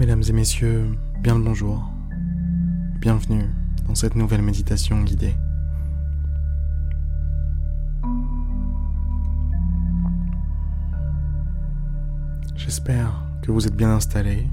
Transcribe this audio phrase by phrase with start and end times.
[0.00, 1.92] Mesdames et messieurs, bien le bonjour.
[3.00, 3.44] Bienvenue
[3.86, 5.34] dans cette nouvelle méditation guidée.
[12.56, 14.48] J'espère que vous êtes bien installés.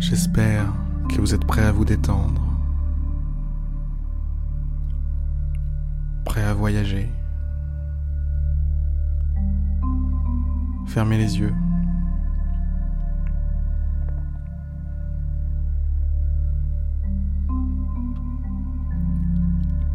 [0.00, 0.74] J'espère
[1.08, 2.42] que vous êtes prêts à vous détendre,
[6.24, 7.08] prêts à voyager.
[10.90, 11.54] Fermez les yeux.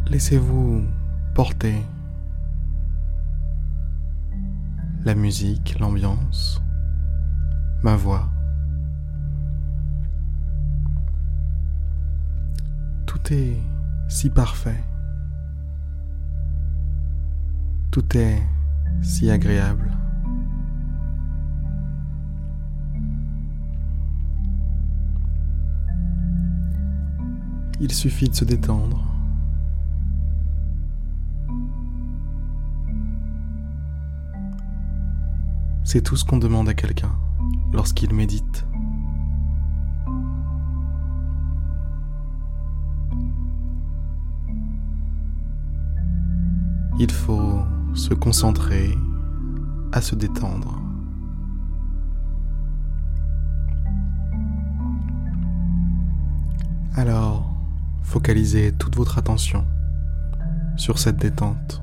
[0.08, 0.84] Laissez-vous
[1.34, 1.84] porter.
[5.04, 6.62] La musique, l'ambiance,
[7.82, 8.30] ma voix.
[13.04, 13.58] Tout est
[14.08, 14.82] si parfait.
[17.90, 18.42] Tout est
[19.02, 19.90] si agréable.
[27.78, 29.04] Il suffit de se détendre.
[35.84, 37.12] C'est tout ce qu'on demande à quelqu'un
[37.72, 38.66] lorsqu'il médite.
[46.98, 47.60] Il faut
[47.94, 48.96] se concentrer
[49.92, 50.80] à se détendre.
[56.94, 57.55] Alors,
[58.06, 59.66] focalisez toute votre attention
[60.76, 61.82] sur cette détente.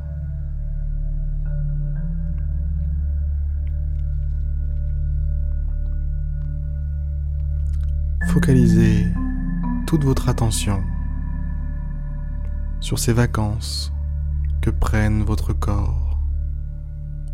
[8.29, 9.05] Focalisez
[9.85, 10.81] toute votre attention
[12.79, 13.91] sur ces vacances
[14.61, 16.19] que prennent votre corps,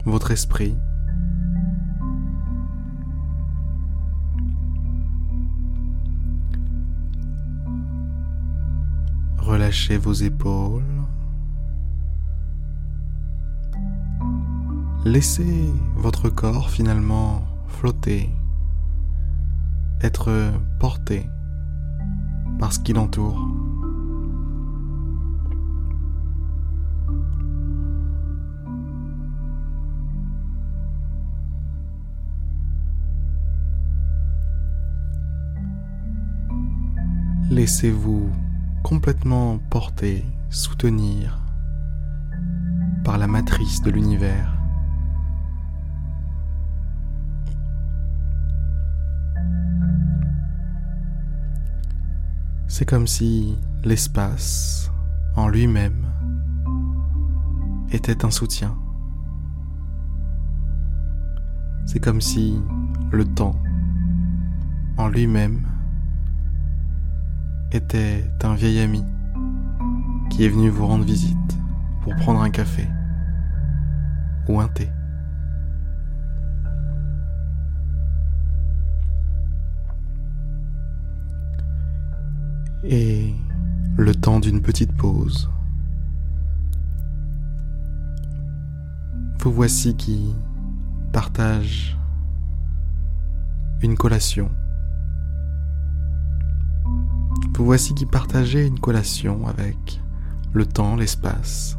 [0.05, 0.75] votre esprit.
[9.49, 10.83] Relâchez vos épaules.
[15.03, 18.29] Laissez votre corps finalement flotter
[20.01, 21.25] être porté
[22.59, 23.43] par ce qui l'entoure.
[37.49, 38.29] Laissez-vous
[38.89, 41.39] complètement porter, soutenir
[43.03, 44.51] par la matrice de l'univers.
[52.67, 54.91] C'est comme si l'espace
[55.35, 56.07] en lui-même
[57.91, 58.75] était un soutien.
[61.85, 62.59] C'est comme si
[63.11, 63.55] le temps
[64.97, 65.67] en lui-même
[67.71, 69.03] était un vieil ami
[70.29, 71.37] qui est venu vous rendre visite
[72.03, 72.87] pour prendre un café
[74.47, 74.89] ou un thé.
[82.83, 83.35] et
[83.97, 85.49] le temps d'une petite pause.
[89.39, 90.35] Vous voici qui
[91.11, 91.97] partage
[93.81, 94.49] une collation.
[97.61, 100.01] Voici qui partagez une collation avec
[100.53, 101.77] le temps, l'espace.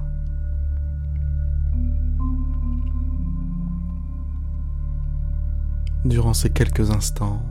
[6.05, 7.43] Durant ces quelques instants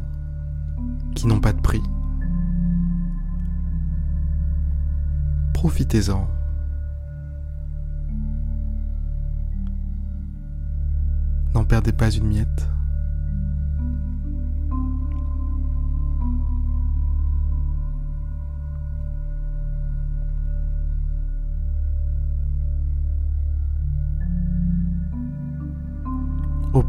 [1.16, 1.81] qui n'ont pas de prix.
[5.56, 6.28] Profitez-en.
[11.56, 12.69] N'en perdez pas une miette.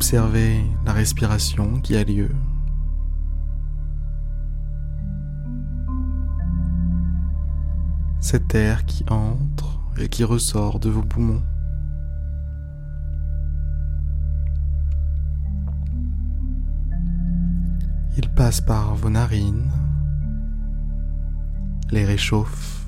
[0.01, 2.31] Observez la respiration qui a lieu.
[8.21, 11.43] cet air qui entre et qui ressort de vos poumons.
[18.17, 19.71] Il passe par vos narines,
[21.91, 22.87] les réchauffe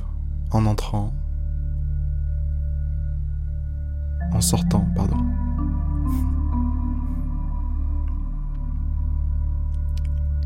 [0.50, 1.12] en entrant,
[4.32, 5.42] en sortant, pardon.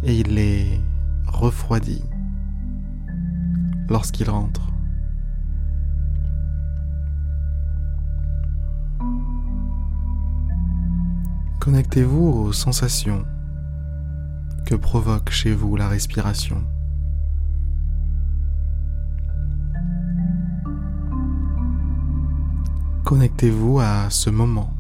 [0.03, 0.81] Et il les
[1.27, 2.05] refroidit
[3.89, 4.73] lorsqu'il rentre.
[11.61, 13.25] Connectez-vous aux sensations
[14.67, 16.63] que provoque chez vous la respiration.
[23.05, 24.73] Connectez-vous à ce moment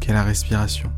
[0.00, 0.90] qu'est la respiration.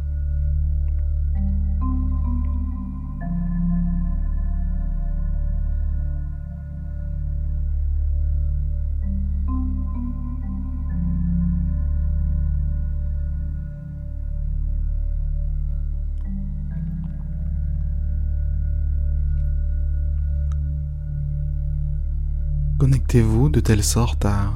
[23.10, 24.52] Connectez-vous de telle sorte à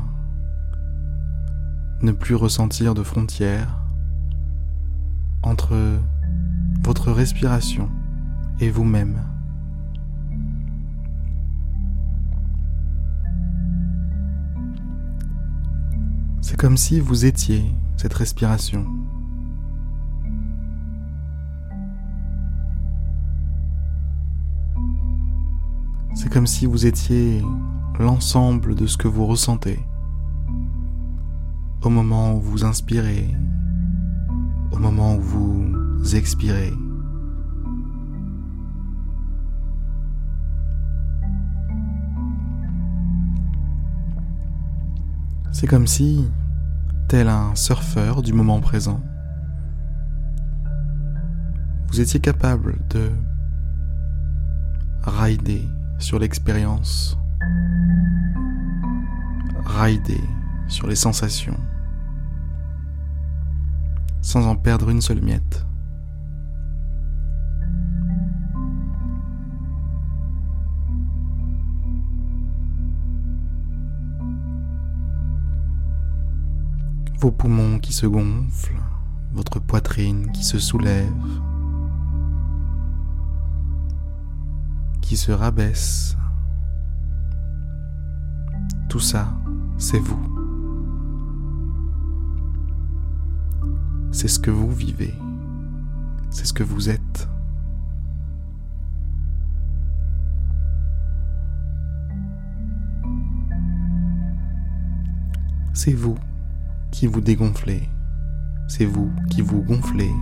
[2.02, 3.78] ne plus ressentir de frontières
[5.42, 5.74] entre
[6.82, 7.88] votre respiration
[8.60, 9.22] et vous-même.
[16.42, 17.64] C'est comme si vous étiez
[17.96, 18.84] cette respiration.
[26.14, 27.42] C'est comme si vous étiez
[27.98, 29.80] l'ensemble de ce que vous ressentez
[31.82, 33.28] au moment où vous inspirez,
[34.70, 36.72] au moment où vous expirez.
[45.52, 46.28] C'est comme si,
[47.08, 49.00] tel un surfeur du moment présent,
[51.88, 53.10] vous étiez capable de
[55.04, 55.68] rider
[55.98, 57.16] sur l'expérience
[59.64, 60.20] rider
[60.68, 61.58] sur les sensations
[64.22, 65.66] sans en perdre une seule miette.
[77.18, 78.82] Vos poumons qui se gonflent,
[79.32, 81.12] votre poitrine qui se soulève,
[85.00, 86.16] qui se rabaisse.
[88.92, 89.26] Tout ça
[89.78, 90.20] c'est vous.
[94.10, 95.14] C'est ce que vous vivez.
[96.28, 97.26] C'est ce que vous êtes.
[105.72, 106.18] C'est vous
[106.90, 107.88] qui vous dégonflez.
[108.68, 110.12] C'est vous qui vous gonflez.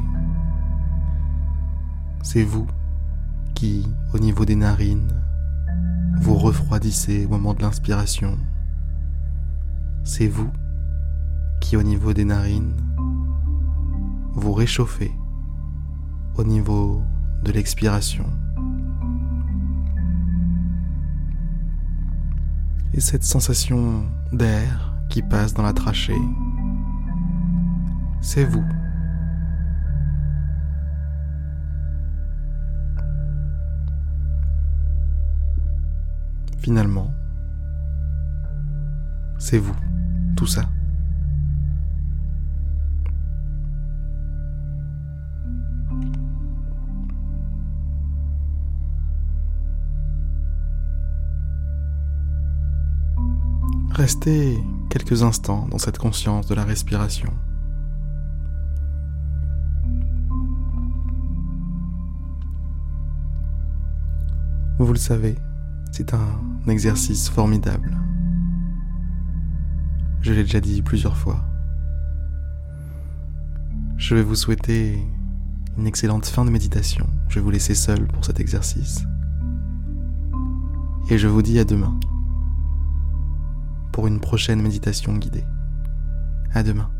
[2.22, 2.68] C'est vous
[3.54, 3.84] qui,
[4.14, 5.12] au niveau des narines,
[6.20, 8.38] vous refroidissez au moment de l'inspiration
[10.04, 10.50] c'est vous
[11.60, 12.74] qui au niveau des narines
[14.34, 15.12] vous réchauffez
[16.36, 17.02] au niveau
[17.44, 18.26] de l'expiration.
[22.94, 26.20] Et cette sensation d'air qui passe dans la trachée,
[28.20, 28.64] c'est vous.
[36.58, 37.10] Finalement,
[39.40, 39.74] c'est vous
[40.36, 40.62] tout ça.
[53.90, 54.56] Restez
[54.88, 57.32] quelques instants dans cette conscience de la respiration.
[64.78, 65.36] Vous le savez,
[65.92, 67.94] c'est un exercice formidable.
[70.22, 71.40] Je l'ai déjà dit plusieurs fois.
[73.96, 74.98] Je vais vous souhaiter
[75.78, 77.06] une excellente fin de méditation.
[77.28, 79.04] Je vais vous laisser seul pour cet exercice.
[81.08, 81.98] Et je vous dis à demain
[83.92, 85.44] pour une prochaine méditation guidée.
[86.52, 86.90] À demain.